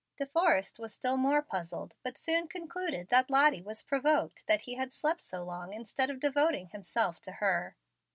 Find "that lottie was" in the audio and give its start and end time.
3.09-3.83